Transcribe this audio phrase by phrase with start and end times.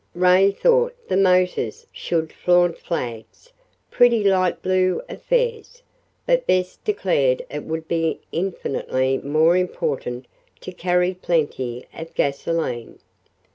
[0.15, 3.53] Ray thought the motors should flaunt flags
[3.91, 5.83] pretty light blue affairs
[6.25, 10.25] but Bess declared it would be infinitely more important
[10.61, 12.97] to carry plenty of gasoline.